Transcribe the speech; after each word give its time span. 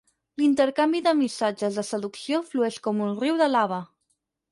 L'intercanvi 0.41 1.01
de 1.07 1.11
missatges 1.19 1.77
de 1.79 1.83
seducció 1.89 2.39
flueix 2.53 2.79
com 2.89 3.05
un 3.09 3.13
riu 3.21 3.37
de 3.43 3.51
lava. 3.53 3.79